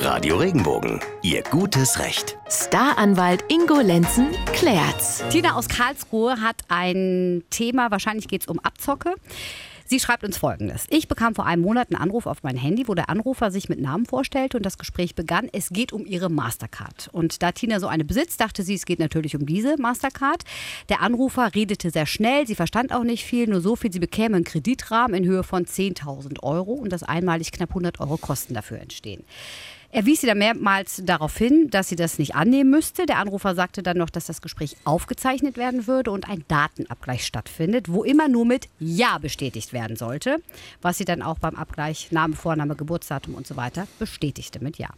Radio 0.00 0.36
Regenbogen, 0.36 1.00
Ihr 1.22 1.42
gutes 1.42 1.98
Recht. 1.98 2.38
Staranwalt 2.48 3.44
Ingo 3.48 3.80
Lenzen 3.80 4.28
klärt's. 4.52 5.24
Tina 5.30 5.56
aus 5.56 5.66
Karlsruhe 5.68 6.40
hat 6.40 6.62
ein 6.68 7.42
Thema, 7.50 7.90
wahrscheinlich 7.90 8.28
geht 8.28 8.42
es 8.42 8.46
um 8.48 8.60
Abzocke. 8.60 9.14
Sie 9.86 9.98
schreibt 9.98 10.22
uns 10.22 10.36
folgendes. 10.36 10.86
Ich 10.90 11.08
bekam 11.08 11.34
vor 11.34 11.46
einem 11.46 11.62
Monat 11.62 11.90
einen 11.90 12.00
Anruf 12.00 12.26
auf 12.26 12.42
mein 12.42 12.56
Handy, 12.56 12.86
wo 12.86 12.94
der 12.94 13.08
Anrufer 13.08 13.50
sich 13.50 13.68
mit 13.68 13.80
Namen 13.80 14.06
vorstellte 14.06 14.56
und 14.58 14.64
das 14.64 14.78
Gespräch 14.78 15.14
begann. 15.14 15.48
Es 15.52 15.70
geht 15.70 15.92
um 15.92 16.06
ihre 16.06 16.28
Mastercard. 16.28 17.08
Und 17.10 17.42
da 17.42 17.52
Tina 17.52 17.80
so 17.80 17.88
eine 17.88 18.04
besitzt, 18.04 18.40
dachte 18.40 18.62
sie, 18.62 18.74
es 18.74 18.86
geht 18.86 19.00
natürlich 19.00 19.34
um 19.34 19.46
diese 19.46 19.80
Mastercard. 19.80 20.44
Der 20.90 21.00
Anrufer 21.00 21.54
redete 21.54 21.90
sehr 21.90 22.06
schnell, 22.06 22.46
sie 22.46 22.54
verstand 22.54 22.92
auch 22.92 23.02
nicht 23.02 23.24
viel, 23.24 23.48
nur 23.48 23.62
so 23.62 23.74
viel, 23.76 23.92
sie 23.92 23.98
bekäme 23.98 24.36
einen 24.36 24.44
Kreditrahmen 24.44 25.16
in 25.16 25.28
Höhe 25.28 25.42
von 25.42 25.64
10.000 25.64 26.42
Euro 26.42 26.72
und 26.72 26.92
dass 26.92 27.02
einmalig 27.02 27.50
knapp 27.50 27.70
100 27.70 27.98
Euro 27.98 28.16
Kosten 28.18 28.54
dafür 28.54 28.80
entstehen. 28.80 29.24
Er 29.90 30.04
wies 30.04 30.20
sie 30.20 30.26
dann 30.26 30.36
mehrmals 30.36 31.00
darauf 31.04 31.36
hin, 31.38 31.70
dass 31.70 31.88
sie 31.88 31.96
das 31.96 32.18
nicht 32.18 32.34
annehmen 32.34 32.70
müsste. 32.70 33.06
Der 33.06 33.18
Anrufer 33.18 33.54
sagte 33.54 33.82
dann 33.82 33.96
noch, 33.96 34.10
dass 34.10 34.26
das 34.26 34.42
Gespräch 34.42 34.76
aufgezeichnet 34.84 35.56
werden 35.56 35.86
würde 35.86 36.10
und 36.10 36.28
ein 36.28 36.44
Datenabgleich 36.46 37.24
stattfindet, 37.24 37.90
wo 37.90 38.04
immer 38.04 38.28
nur 38.28 38.44
mit 38.44 38.68
Ja 38.78 39.16
bestätigt 39.16 39.72
werden 39.72 39.96
sollte, 39.96 40.42
was 40.82 40.98
sie 40.98 41.06
dann 41.06 41.22
auch 41.22 41.38
beim 41.38 41.54
Abgleich 41.54 42.12
Name, 42.12 42.36
Vorname, 42.36 42.76
Geburtsdatum 42.76 43.34
und 43.34 43.46
so 43.46 43.56
weiter 43.56 43.86
bestätigte 43.98 44.62
mit 44.62 44.76
Ja. 44.76 44.90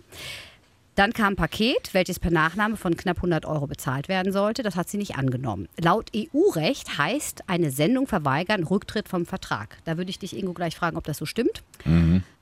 Dann 1.01 1.15
kam 1.15 1.33
ein 1.33 1.37
Paket, 1.37 1.95
welches 1.95 2.19
per 2.19 2.31
Nachname 2.31 2.77
von 2.77 2.95
knapp 2.95 3.17
100 3.17 3.47
Euro 3.47 3.67
bezahlt 3.67 4.09
werden 4.09 4.35
sollte. 4.35 4.63
Das 4.63 4.77
hat 4.77 4.91
sie 4.91 4.99
nicht 4.99 5.17
angenommen. 5.17 5.67
Laut 5.81 6.11
EU-Recht 6.15 6.99
heißt 6.99 7.49
eine 7.49 7.71
Sendung 7.71 8.07
verweigern 8.07 8.65
Rücktritt 8.65 9.09
vom 9.09 9.25
Vertrag. 9.25 9.79
Da 9.87 9.97
würde 9.97 10.11
ich 10.11 10.19
dich, 10.19 10.37
Ingo, 10.37 10.53
gleich 10.53 10.77
fragen, 10.77 10.99
ob 10.99 11.05
das 11.05 11.17
so 11.17 11.25
stimmt. 11.25 11.63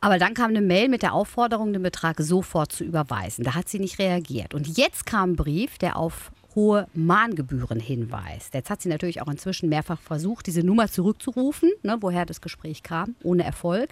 Aber 0.01 0.19
dann 0.19 0.35
kam 0.35 0.51
eine 0.51 0.61
Mail 0.61 0.89
mit 0.89 1.02
der 1.02 1.13
Aufforderung, 1.13 1.73
den 1.73 1.85
Betrag 1.85 2.16
sofort 2.19 2.73
zu 2.73 2.83
überweisen. 2.83 3.45
Da 3.45 3.55
hat 3.55 3.69
sie 3.69 3.79
nicht 3.79 4.01
reagiert. 4.01 4.55
Und 4.55 4.77
jetzt 4.77 5.07
kam 5.07 5.30
ein 5.30 5.37
Brief, 5.37 5.79
der 5.79 5.97
auf 5.97 6.32
hohe 6.54 6.87
Mahngebühren 6.95 7.80
hinweist. 7.80 8.54
Jetzt 8.54 8.71
hat 8.71 8.82
sie 8.82 8.88
natürlich 8.88 9.21
auch 9.23 9.29
inzwischen 9.29 9.68
mehrfach 9.68 10.01
versucht, 10.01 10.46
diese 10.46 10.63
Nummer 10.63 10.88
zurückzurufen, 10.88 11.71
ne, 11.82 11.99
woher 12.01 12.27
das 12.27 12.41
Gespräch 12.41 12.82
kam, 12.82 13.15
ohne 13.23 13.45
Erfolg. 13.45 13.91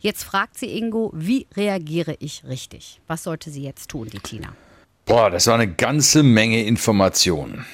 Jetzt 0.00 0.24
fragt 0.24 0.58
sie 0.58 0.76
Ingo, 0.76 1.12
wie 1.14 1.46
reagiere 1.56 2.16
ich 2.18 2.42
richtig? 2.48 3.00
Was 3.06 3.22
sollte 3.22 3.50
sie 3.50 3.62
jetzt 3.62 3.88
tun, 3.88 4.08
die 4.12 4.18
Tina? 4.18 4.48
Boah, 5.04 5.30
das 5.30 5.46
war 5.46 5.54
eine 5.54 5.72
ganze 5.72 6.22
Menge 6.22 6.64
Informationen. 6.64 7.64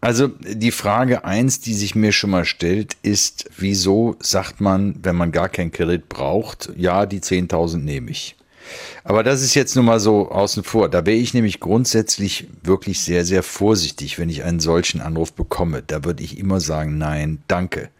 Also 0.00 0.28
die 0.28 0.70
Frage 0.70 1.24
eins, 1.24 1.60
die 1.60 1.74
sich 1.74 1.94
mir 1.94 2.12
schon 2.12 2.30
mal 2.30 2.44
stellt, 2.44 2.96
ist, 3.02 3.50
wieso 3.56 4.16
sagt 4.20 4.60
man, 4.60 4.94
wenn 5.02 5.16
man 5.16 5.32
gar 5.32 5.48
keinen 5.48 5.70
Kredit 5.70 6.08
braucht, 6.08 6.70
ja, 6.76 7.06
die 7.06 7.20
10.000 7.20 7.78
nehme 7.78 8.10
ich. 8.10 8.36
Aber 9.04 9.22
das 9.22 9.42
ist 9.42 9.54
jetzt 9.54 9.74
nur 9.74 9.84
mal 9.84 10.00
so 10.00 10.30
außen 10.30 10.64
vor. 10.64 10.88
Da 10.88 11.06
wäre 11.06 11.16
ich 11.16 11.34
nämlich 11.34 11.60
grundsätzlich 11.60 12.48
wirklich 12.62 13.00
sehr, 13.00 13.24
sehr 13.24 13.42
vorsichtig, 13.42 14.18
wenn 14.18 14.28
ich 14.28 14.44
einen 14.44 14.60
solchen 14.60 15.00
Anruf 15.00 15.32
bekomme. 15.32 15.82
Da 15.86 16.04
würde 16.04 16.22
ich 16.22 16.38
immer 16.38 16.60
sagen, 16.60 16.98
nein, 16.98 17.42
danke. 17.48 17.90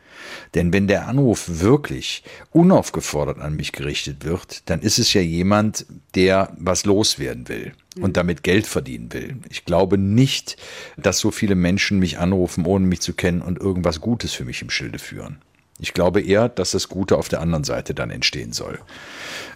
Denn 0.54 0.72
wenn 0.72 0.86
der 0.86 1.08
Anruf 1.08 1.60
wirklich 1.60 2.22
unaufgefordert 2.50 3.38
an 3.38 3.56
mich 3.56 3.72
gerichtet 3.72 4.24
wird, 4.24 4.68
dann 4.68 4.80
ist 4.80 4.98
es 4.98 5.12
ja 5.12 5.20
jemand, 5.20 5.86
der 6.14 6.52
was 6.58 6.84
loswerden 6.84 7.48
will 7.48 7.72
und 8.00 8.16
damit 8.16 8.42
Geld 8.42 8.66
verdienen 8.66 9.12
will. 9.12 9.36
Ich 9.48 9.64
glaube 9.64 9.98
nicht, 9.98 10.56
dass 10.96 11.18
so 11.18 11.30
viele 11.30 11.54
Menschen 11.54 11.98
mich 11.98 12.18
anrufen, 12.18 12.64
ohne 12.66 12.86
mich 12.86 13.00
zu 13.00 13.12
kennen 13.12 13.42
und 13.42 13.58
irgendwas 13.58 14.00
Gutes 14.00 14.32
für 14.32 14.44
mich 14.44 14.62
im 14.62 14.70
Schilde 14.70 14.98
führen. 14.98 15.38
Ich 15.78 15.92
glaube 15.92 16.22
eher, 16.22 16.48
dass 16.48 16.70
das 16.70 16.88
Gute 16.88 17.16
auf 17.18 17.28
der 17.28 17.40
anderen 17.40 17.64
Seite 17.64 17.94
dann 17.94 18.10
entstehen 18.10 18.52
soll. 18.52 18.78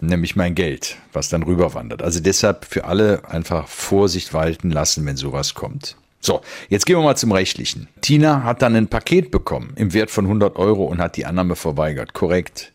Nämlich 0.01 0.35
mein 0.35 0.53
Geld, 0.53 0.97
was 1.13 1.29
dann 1.29 1.43
rüberwandert. 1.43 2.03
Also 2.03 2.19
deshalb 2.19 2.65
für 2.65 2.85
alle 2.85 3.27
einfach 3.27 3.67
Vorsicht 3.67 4.33
walten 4.33 4.69
lassen, 4.69 5.05
wenn 5.05 5.17
sowas 5.17 5.55
kommt. 5.55 5.95
So, 6.19 6.41
jetzt 6.69 6.85
gehen 6.85 6.97
wir 6.97 7.03
mal 7.03 7.17
zum 7.17 7.31
Rechtlichen. 7.31 7.87
Tina 8.01 8.43
hat 8.43 8.61
dann 8.61 8.75
ein 8.75 8.87
Paket 8.87 9.31
bekommen 9.31 9.73
im 9.75 9.93
Wert 9.93 10.11
von 10.11 10.25
100 10.25 10.55
Euro 10.57 10.85
und 10.85 10.99
hat 10.99 11.17
die 11.17 11.25
Annahme 11.25 11.55
verweigert. 11.55 12.13
Korrekt. 12.13 12.71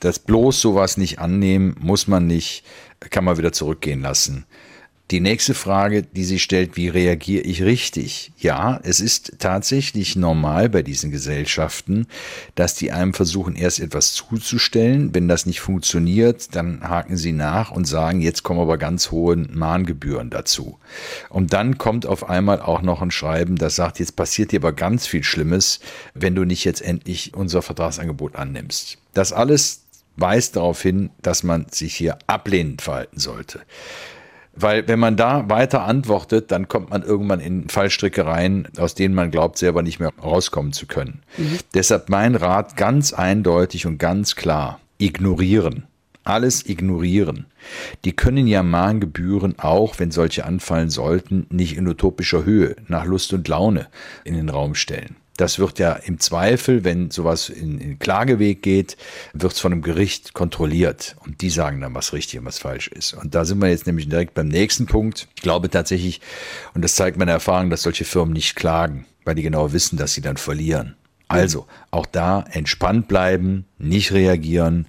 Das 0.00 0.18
bloß 0.18 0.60
sowas 0.60 0.98
nicht 0.98 1.18
annehmen, 1.18 1.76
muss 1.80 2.08
man 2.08 2.26
nicht, 2.26 2.64
kann 3.08 3.24
man 3.24 3.38
wieder 3.38 3.52
zurückgehen 3.52 4.02
lassen. 4.02 4.44
Die 5.10 5.20
nächste 5.20 5.52
Frage, 5.52 6.02
die 6.02 6.24
sie 6.24 6.38
stellt, 6.38 6.78
wie 6.78 6.88
reagiere 6.88 7.42
ich 7.42 7.62
richtig? 7.62 8.32
Ja, 8.38 8.80
es 8.84 9.00
ist 9.00 9.34
tatsächlich 9.38 10.16
normal 10.16 10.70
bei 10.70 10.82
diesen 10.82 11.10
Gesellschaften, 11.10 12.06
dass 12.54 12.74
die 12.74 12.90
einem 12.90 13.12
versuchen, 13.12 13.54
erst 13.54 13.80
etwas 13.80 14.14
zuzustellen. 14.14 15.14
Wenn 15.14 15.28
das 15.28 15.44
nicht 15.44 15.60
funktioniert, 15.60 16.56
dann 16.56 16.82
haken 16.82 17.18
sie 17.18 17.32
nach 17.32 17.70
und 17.70 17.84
sagen, 17.84 18.22
jetzt 18.22 18.44
kommen 18.44 18.60
aber 18.60 18.78
ganz 18.78 19.10
hohe 19.10 19.36
Mahngebühren 19.36 20.30
dazu. 20.30 20.78
Und 21.28 21.52
dann 21.52 21.76
kommt 21.76 22.06
auf 22.06 22.30
einmal 22.30 22.62
auch 22.62 22.80
noch 22.80 23.02
ein 23.02 23.10
Schreiben, 23.10 23.56
das 23.56 23.76
sagt, 23.76 23.98
jetzt 23.98 24.16
passiert 24.16 24.52
dir 24.52 24.60
aber 24.60 24.72
ganz 24.72 25.06
viel 25.06 25.22
Schlimmes, 25.22 25.80
wenn 26.14 26.34
du 26.34 26.44
nicht 26.44 26.64
jetzt 26.64 26.80
endlich 26.80 27.34
unser 27.34 27.60
Vertragsangebot 27.60 28.36
annimmst. 28.36 28.96
Das 29.12 29.34
alles 29.34 29.82
weist 30.16 30.56
darauf 30.56 30.80
hin, 30.80 31.10
dass 31.20 31.42
man 31.42 31.66
sich 31.70 31.94
hier 31.94 32.18
ablehnend 32.26 32.80
verhalten 32.80 33.18
sollte. 33.18 33.60
Weil 34.56 34.86
wenn 34.88 34.98
man 34.98 35.16
da 35.16 35.48
weiter 35.48 35.82
antwortet, 35.82 36.50
dann 36.50 36.68
kommt 36.68 36.90
man 36.90 37.02
irgendwann 37.02 37.40
in 37.40 37.68
Fallstricke 37.68 38.24
rein, 38.26 38.68
aus 38.78 38.94
denen 38.94 39.14
man 39.14 39.30
glaubt, 39.30 39.58
selber 39.58 39.82
nicht 39.82 39.98
mehr 39.98 40.12
rauskommen 40.22 40.72
zu 40.72 40.86
können. 40.86 41.22
Mhm. 41.36 41.58
Deshalb 41.74 42.08
mein 42.08 42.36
Rat 42.36 42.76
ganz 42.76 43.12
eindeutig 43.12 43.86
und 43.86 43.98
ganz 43.98 44.36
klar, 44.36 44.80
ignorieren. 44.98 45.86
Alles 46.22 46.66
ignorieren. 46.66 47.46
Die 48.04 48.16
können 48.16 48.46
ja 48.46 48.62
Mahngebühren 48.62 49.58
auch, 49.58 49.98
wenn 49.98 50.10
solche 50.10 50.46
anfallen 50.46 50.88
sollten, 50.88 51.46
nicht 51.50 51.76
in 51.76 51.86
utopischer 51.86 52.44
Höhe, 52.44 52.76
nach 52.88 53.04
Lust 53.04 53.32
und 53.34 53.46
Laune 53.46 53.88
in 54.24 54.34
den 54.34 54.48
Raum 54.48 54.74
stellen. 54.74 55.16
Das 55.36 55.58
wird 55.58 55.78
ja 55.78 55.92
im 55.94 56.20
Zweifel, 56.20 56.84
wenn 56.84 57.10
sowas 57.10 57.48
in, 57.48 57.80
in 57.80 57.98
Klageweg 57.98 58.62
geht, 58.62 58.96
wird 59.32 59.52
es 59.52 59.60
von 59.60 59.72
einem 59.72 59.82
Gericht 59.82 60.32
kontrolliert. 60.32 61.16
Und 61.24 61.40
die 61.40 61.50
sagen 61.50 61.80
dann, 61.80 61.94
was 61.94 62.12
richtig 62.12 62.38
und 62.38 62.46
was 62.46 62.58
falsch 62.58 62.88
ist. 62.88 63.14
Und 63.14 63.34
da 63.34 63.44
sind 63.44 63.58
wir 63.60 63.68
jetzt 63.68 63.86
nämlich 63.86 64.08
direkt 64.08 64.34
beim 64.34 64.48
nächsten 64.48 64.86
Punkt. 64.86 65.28
Ich 65.34 65.42
glaube 65.42 65.68
tatsächlich, 65.70 66.20
und 66.74 66.82
das 66.82 66.94
zeigt 66.94 67.16
meine 67.16 67.32
Erfahrung, 67.32 67.70
dass 67.70 67.82
solche 67.82 68.04
Firmen 68.04 68.32
nicht 68.32 68.54
klagen, 68.54 69.06
weil 69.24 69.34
die 69.34 69.42
genau 69.42 69.72
wissen, 69.72 69.96
dass 69.96 70.14
sie 70.14 70.20
dann 70.20 70.36
verlieren. 70.36 70.96
Also, 71.26 71.66
auch 71.90 72.06
da 72.06 72.44
entspannt 72.50 73.08
bleiben, 73.08 73.64
nicht 73.78 74.12
reagieren, 74.12 74.86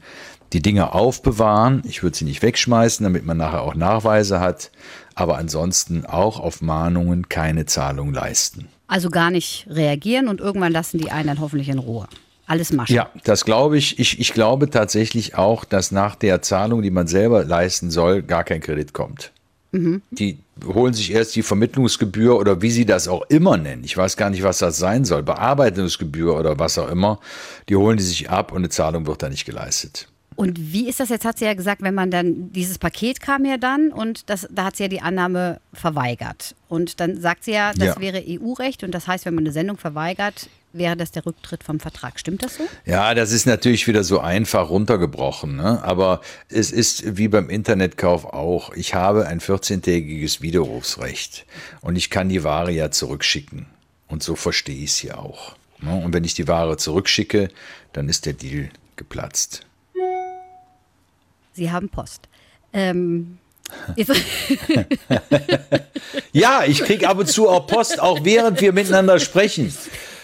die 0.54 0.62
Dinge 0.62 0.94
aufbewahren. 0.94 1.82
Ich 1.86 2.04
würde 2.04 2.18
sie 2.18 2.26
nicht 2.26 2.42
wegschmeißen, 2.42 3.04
damit 3.04 3.26
man 3.26 3.38
nachher 3.38 3.62
auch 3.62 3.76
Nachweise 3.76 4.40
hat. 4.40 4.72
Aber 5.16 5.38
ansonsten 5.38 6.06
auch 6.06 6.40
auf 6.40 6.62
Mahnungen 6.62 7.30
keine 7.30 7.66
Zahlung 7.66 8.14
leisten. 8.14 8.68
Also 8.88 9.10
gar 9.10 9.32
nicht 9.32 9.66
reagieren 9.70 10.28
und 10.28 10.40
irgendwann 10.40 10.72
lassen 10.72 11.00
die 11.00 11.12
einen 11.12 11.28
dann 11.28 11.40
hoffentlich 11.40 11.70
in 11.70 11.80
Ruhe. 11.80 12.08
Alles 12.48 12.72
Masche. 12.72 12.94
Ja, 12.94 13.10
das 13.24 13.44
glaube 13.44 13.78
ich. 13.78 13.98
ich. 13.98 14.20
Ich 14.20 14.34
glaube 14.34 14.70
tatsächlich 14.70 15.36
auch, 15.36 15.66
dass 15.66 15.92
nach 15.92 16.16
der 16.16 16.42
Zahlung, 16.42 16.84
die 16.84 16.92
man 16.92 17.08
selber 17.08 17.44
leisten 17.44 17.90
soll, 17.90 18.22
gar 18.22 18.44
kein 18.44 18.62
Kredit 18.62 18.94
kommt. 18.94 19.32
Mhm. 19.72 20.04
Die 20.12 20.38
holen 20.64 20.94
sich 20.94 21.12
erst 21.12 21.36
die 21.36 21.42
Vermittlungsgebühr 21.42 22.38
oder 22.38 22.62
wie 22.62 22.72
sie 22.72 22.86
das 22.86 23.08
auch 23.08 23.24
immer 23.30 23.58
nennen. 23.58 23.84
Ich 23.84 23.98
weiß 23.98 24.16
gar 24.16 24.30
nicht, 24.30 24.44
was 24.44 24.60
das 24.60 24.78
sein 24.78 25.06
soll. 25.06 25.24
Bearbeitungsgebühr 25.24 26.38
oder 26.38 26.60
was 26.60 26.78
auch 26.78 26.90
immer. 26.90 27.20
Die 27.68 27.76
holen 27.76 27.98
die 27.98 28.04
sich 28.04 28.30
ab 28.30 28.52
und 28.52 28.60
eine 28.60 28.70
Zahlung 28.70 29.08
wird 29.08 29.24
da 29.24 29.30
nicht 29.30 29.46
geleistet. 29.46 30.08
Und 30.36 30.74
wie 30.74 30.90
ist 30.90 31.00
das 31.00 31.10
jetzt, 31.10 31.24
hat 31.24 31.38
sie 31.38 31.46
ja 31.46 31.54
gesagt, 31.54 31.82
wenn 31.82 31.94
man 31.94 32.12
dann, 32.12 32.52
dieses 32.52 32.78
Paket 32.78 33.22
kam 33.22 33.46
ja 33.46 33.58
dann 33.58 33.92
und 33.92 34.30
das, 34.30 34.48
da 34.52 34.66
hat 34.66 34.76
sie 34.76 34.84
ja 34.84 34.90
die 34.90 35.02
Annahme 35.02 35.62
verweigert. 35.74 36.56
Und 36.68 37.00
dann 37.00 37.20
sagt 37.22 37.46
sie 37.46 37.54
ja, 37.54 37.74
das 37.74 37.96
ja. 37.96 38.00
wäre 38.00 38.24
EU-Recht 38.28 38.84
und 38.84 38.92
das 38.92 39.08
heißt, 39.08 39.26
wenn 39.26 39.36
man 39.36 39.46
eine 39.46 39.54
Sendung 39.54 39.78
verweigert, 39.78 40.50
wäre 40.78 40.98
das 40.98 41.12
der 41.12 41.26
Rücktritt 41.26 41.64
vom 41.64 41.80
Vertrag. 41.80 42.20
Stimmt 42.20 42.44
das 42.44 42.56
so? 42.56 42.64
Ja, 42.86 43.14
das 43.14 43.32
ist 43.32 43.46
natürlich 43.46 43.88
wieder 43.88 44.04
so 44.04 44.20
einfach 44.20 44.70
runtergebrochen. 44.70 45.56
Ne? 45.56 45.82
Aber 45.84 46.22
es 46.50 46.72
ist 46.72 47.18
wie 47.18 47.28
beim 47.28 47.50
Internetkauf 47.50 48.26
auch. 48.26 48.74
Ich 48.74 48.94
habe 48.94 49.28
ein 49.28 49.40
14-tägiges 49.40 50.42
Widerrufsrecht 50.42 51.46
und 51.82 51.96
ich 51.96 52.10
kann 52.10 52.30
die 52.30 52.44
Ware 52.44 52.72
ja 52.72 52.92
zurückschicken. 52.92 53.68
Und 54.08 54.22
so 54.22 54.36
verstehe 54.36 54.84
ich 54.84 54.92
es 54.92 54.98
hier 54.98 55.18
auch. 55.18 55.56
Ne? 55.82 55.96
Und 56.04 56.14
wenn 56.14 56.24
ich 56.24 56.34
die 56.34 56.48
Ware 56.48 56.78
zurückschicke, 56.78 57.50
dann 57.94 58.10
ist 58.10 58.26
der 58.26 58.34
Deal 58.34 58.70
geplatzt. 58.98 59.66
Sie 61.56 61.72
haben 61.72 61.90
Post. 61.90 62.28
Ähm, 62.74 63.38
ja, 66.34 66.64
ich 66.66 66.80
kriege 66.82 67.08
ab 67.10 67.18
und 67.18 67.28
zu 67.28 67.50
auch 67.50 67.66
Post, 67.66 68.00
auch 68.00 68.20
während 68.24 68.62
wir 68.62 68.74
miteinander 68.74 69.20
sprechen. 69.20 69.74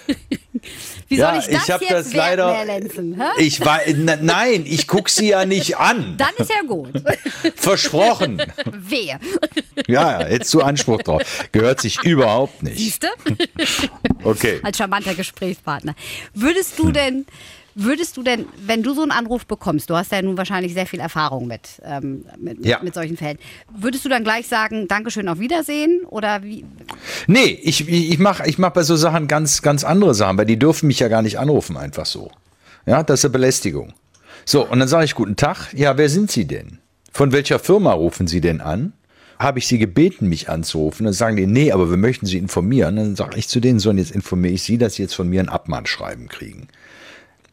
Wie 1.07 1.18
soll 1.18 1.39
ich 1.39 1.48
das 1.48 1.63
ich 1.63 1.68
jetzt 1.68 1.92
das 1.92 2.13
leider. 2.13 2.63
Lenzen, 2.63 3.22
ich 3.38 3.60
war, 3.66 3.81
nein, 4.22 4.63
ich 4.66 4.88
gucke 4.88 5.12
sie 5.12 5.30
ja 5.30 5.45
nicht 5.45 5.78
an. 5.78 6.16
Dann 6.18 6.33
ist 6.38 6.50
ja 6.50 6.62
gut. 6.66 7.04
Versprochen. 7.56 8.42
Wer? 8.66 9.19
Ja, 9.88 10.25
jetzt 10.25 10.50
zu 10.50 10.63
Anspruch 10.63 11.01
drauf. 11.01 11.22
Gehört 11.51 11.81
sich 11.81 12.01
überhaupt 12.04 12.63
nicht. 12.63 12.77
Siehst 12.77 13.04
du? 13.04 13.07
Okay. 14.24 14.62
Als 14.63 14.77
charmanter 14.77 15.13
Gesprächspartner. 15.13 15.95
Würdest 16.34 16.80
du 16.80 16.92
denn 16.92 17.25
Würdest 17.76 18.18
du 18.18 18.24
denn, 18.24 18.46
wenn 18.66 18.84
du 18.84 18.94
so 18.94 19.02
einen 19.02 19.12
Anruf 19.12 19.46
bekommst, 19.46 19.90
du 19.90 19.96
hast 19.96 20.12
ja 20.12 20.22
nun 20.22 20.38
wahrscheinlich 20.38 20.74
sehr 20.74 20.86
viel 20.86 21.00
Erfahrung 21.00 21.48
mit, 21.48 21.82
ähm, 21.84 22.26
mit, 22.38 22.66
Ja. 22.66 22.80
mit 22.84 22.94
solchen 22.94 23.16
Fällen, 23.18 23.38
würdest 23.74 24.04
du 24.04 24.10
dann 24.10 24.24
gleich 24.24 24.48
sagen, 24.48 24.88
Dankeschön, 24.88 25.28
auf 25.30 25.40
Wiedersehen? 25.40 26.02
Oder 26.08 26.44
wie? 26.44 26.66
Nee, 27.28 27.60
ich, 27.64 27.88
ich 27.88 28.20
mache 28.20 28.44
ich 28.48 28.58
mach 28.58 28.72
bei 28.72 28.84
so 28.84 28.96
Sachen 28.96 29.28
ganz, 29.28 29.62
ganz 29.62 29.84
andere 29.84 30.14
Sachen, 30.14 30.38
weil 30.38 30.46
die 30.46 30.60
dürfen 30.60 30.88
mich 30.88 31.00
ja 31.00 31.08
gar 31.08 31.22
nicht 31.22 31.40
anrufen, 31.40 31.78
einfach 31.78 32.06
so. 32.06 32.30
Ja, 32.86 33.04
das 33.04 33.22
ist 33.22 33.26
eine 33.26 33.32
Belästigung. 33.34 33.94
So, 34.46 34.68
und 34.68 34.80
dann 34.80 34.88
sage 34.88 35.06
ich, 35.06 35.16
guten 35.16 35.36
Tag, 35.36 35.72
ja, 35.74 35.98
wer 35.98 36.10
sind 36.10 36.32
Sie 36.32 36.46
denn? 36.46 36.80
Von 37.14 37.32
welcher 37.32 37.60
Firma 37.60 37.94
rufen 37.94 38.28
Sie 38.28 38.42
denn 38.42 38.60
an? 38.60 38.94
Habe 39.38 39.60
ich 39.60 39.68
Sie 39.68 39.78
gebeten, 39.78 40.28
mich 40.30 40.50
anzurufen? 40.50 41.06
Dann 41.06 41.14
sagen 41.14 41.36
die, 41.36 41.48
nee, 41.48 41.72
aber 41.72 41.90
wir 41.90 41.98
möchten 41.98 42.26
Sie 42.26 42.38
informieren. 42.38 42.96
Dann 42.96 43.16
sage 43.16 43.38
ich 43.38 43.48
zu 43.48 43.60
denen, 43.60 43.80
so, 43.80 43.90
und 43.92 43.98
jetzt 43.98 44.12
informiere 44.12 44.54
ich 44.54 44.64
Sie, 44.64 44.78
dass 44.78 44.96
Sie 44.96 45.04
jetzt 45.04 45.16
von 45.16 45.30
mir 45.30 45.42
ein 45.42 45.50
Abmahnschreiben 45.50 46.28
kriegen. 46.28 46.68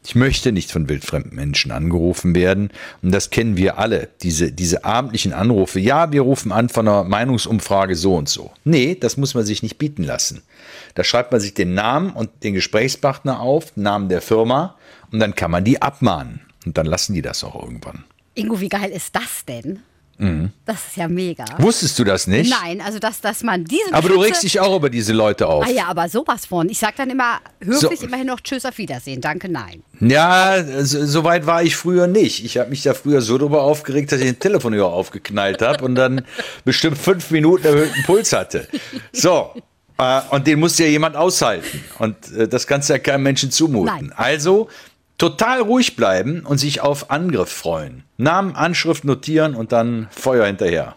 Ich 0.03 0.15
möchte 0.15 0.51
nicht 0.51 0.71
von 0.71 0.87
wildfremden 0.87 1.35
Menschen 1.35 1.71
angerufen 1.71 2.33
werden. 2.33 2.71
Und 3.01 3.11
das 3.11 3.29
kennen 3.29 3.57
wir 3.57 3.77
alle, 3.77 4.09
diese, 4.21 4.51
diese 4.51 4.85
abendlichen 4.85 5.33
Anrufe. 5.33 5.79
Ja, 5.79 6.11
wir 6.11 6.21
rufen 6.21 6.51
an 6.51 6.69
von 6.69 6.87
einer 6.87 7.03
Meinungsumfrage 7.03 7.95
so 7.95 8.15
und 8.15 8.29
so. 8.29 8.51
Nee, 8.63 8.95
das 8.95 9.17
muss 9.17 9.35
man 9.35 9.45
sich 9.45 9.61
nicht 9.61 9.77
bieten 9.77 10.03
lassen. 10.03 10.41
Da 10.95 11.03
schreibt 11.03 11.31
man 11.31 11.41
sich 11.41 11.53
den 11.53 11.73
Namen 11.73 12.11
und 12.11 12.29
den 12.43 12.53
Gesprächspartner 12.53 13.39
auf, 13.39 13.75
Namen 13.75 14.09
der 14.09 14.21
Firma, 14.21 14.75
und 15.11 15.19
dann 15.19 15.35
kann 15.35 15.51
man 15.51 15.63
die 15.63 15.81
abmahnen. 15.81 16.41
Und 16.65 16.77
dann 16.77 16.85
lassen 16.85 17.13
die 17.13 17.21
das 17.21 17.43
auch 17.43 17.61
irgendwann. 17.61 18.03
Ingo, 18.35 18.59
wie 18.59 18.69
geil 18.69 18.91
ist 18.91 19.15
das 19.15 19.45
denn? 19.45 19.79
Mhm. 20.21 20.51
Das 20.65 20.75
ist 20.89 20.97
ja 20.97 21.07
mega. 21.07 21.45
Wusstest 21.59 21.97
du 21.97 22.03
das 22.03 22.27
nicht? 22.27 22.53
Nein, 22.61 22.81
also 22.81 22.99
dass, 22.99 23.21
dass 23.21 23.41
man 23.41 23.63
diese 23.63 23.93
Aber 23.93 24.09
du 24.09 24.15
Schütze- 24.15 24.25
regst 24.27 24.43
dich 24.43 24.59
auch 24.59 24.75
über 24.75 24.89
diese 24.89 25.13
Leute 25.13 25.47
auf. 25.47 25.65
Ah 25.65 25.71
ja, 25.71 25.85
aber 25.87 26.09
sowas 26.09 26.45
von. 26.45 26.67
Ich 26.69 26.77
sag 26.77 26.97
dann 26.97 27.09
immer 27.09 27.39
höflich 27.61 27.99
So. 28.01 28.05
immerhin 28.05 28.27
noch 28.27 28.41
Tschüss, 28.41 28.65
auf 28.65 28.77
Wiedersehen. 28.77 29.21
Danke, 29.21 29.47
nein. 29.49 29.81
Ja, 30.01 30.61
so, 30.83 31.05
so 31.05 31.23
weit 31.23 31.45
war 31.45 31.63
ich 31.63 31.75
früher 31.77 32.07
nicht. 32.07 32.43
Ich 32.43 32.57
habe 32.57 32.69
mich 32.69 32.83
da 32.83 32.93
früher 32.93 33.21
so 33.21 33.37
drüber 33.37 33.61
aufgeregt, 33.63 34.11
dass 34.11 34.19
ich 34.19 34.25
den 34.25 34.39
Telefonhörer 34.39 34.91
aufgeknallt 34.91 35.61
habe 35.61 35.85
und 35.85 35.95
dann 35.95 36.25
bestimmt 36.65 36.97
fünf 36.97 37.31
Minuten 37.31 37.65
erhöhten 37.65 38.03
Puls 38.03 38.33
hatte. 38.33 38.67
So. 39.13 39.53
Äh, 39.97 40.21
und 40.31 40.47
den 40.47 40.59
muss 40.59 40.77
ja 40.77 40.85
jemand 40.85 41.15
aushalten. 41.17 41.83
Und 41.99 42.15
äh, 42.33 42.47
das 42.47 42.67
kannst 42.67 42.89
du 42.89 42.93
ja 42.93 42.99
keinem 42.99 43.23
Menschen 43.23 43.51
zumuten. 43.51 43.93
Nein. 43.93 44.13
Also 44.15 44.69
total 45.19 45.61
ruhig 45.61 45.95
bleiben 45.95 46.43
und 46.45 46.57
sich 46.57 46.81
auf 46.81 47.11
Angriff 47.11 47.51
freuen. 47.51 48.03
Namen, 48.17 48.55
Anschrift 48.55 49.05
notieren 49.05 49.53
und 49.53 49.71
dann 49.71 50.07
Feuer 50.09 50.47
hinterher. 50.47 50.95